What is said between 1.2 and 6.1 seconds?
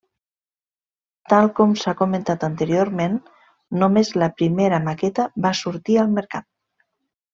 Tal com s'ha comentat anteriorment, només la primera maqueta va sortir